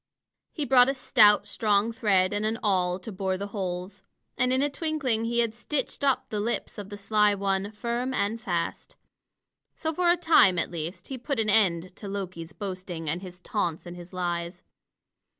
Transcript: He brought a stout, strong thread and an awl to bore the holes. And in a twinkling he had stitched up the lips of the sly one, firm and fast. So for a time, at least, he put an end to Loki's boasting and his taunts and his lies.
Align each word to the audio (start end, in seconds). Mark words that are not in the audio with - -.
He 0.51 0.65
brought 0.65 0.89
a 0.89 0.95
stout, 0.95 1.47
strong 1.47 1.91
thread 1.91 2.33
and 2.33 2.43
an 2.43 2.57
awl 2.63 2.97
to 2.97 3.11
bore 3.11 3.37
the 3.37 3.45
holes. 3.53 4.01
And 4.35 4.51
in 4.51 4.63
a 4.63 4.67
twinkling 4.71 5.25
he 5.25 5.41
had 5.41 5.53
stitched 5.53 6.03
up 6.03 6.29
the 6.31 6.39
lips 6.39 6.79
of 6.79 6.89
the 6.89 6.97
sly 6.97 7.35
one, 7.35 7.71
firm 7.71 8.11
and 8.11 8.41
fast. 8.41 8.95
So 9.75 9.93
for 9.93 10.09
a 10.09 10.17
time, 10.17 10.57
at 10.57 10.71
least, 10.71 11.09
he 11.09 11.19
put 11.19 11.39
an 11.39 11.51
end 11.51 11.95
to 11.97 12.07
Loki's 12.07 12.51
boasting 12.51 13.07
and 13.11 13.21
his 13.21 13.41
taunts 13.41 13.85
and 13.85 13.95
his 13.95 14.11
lies. 14.11 14.63